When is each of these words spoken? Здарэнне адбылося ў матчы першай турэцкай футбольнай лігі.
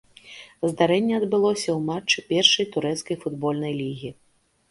Здарэнне 0.69 1.13
адбылося 1.17 1.67
ў 1.73 1.79
матчы 1.91 2.25
першай 2.33 2.65
турэцкай 2.77 3.17
футбольнай 3.27 3.73
лігі. 3.85 4.09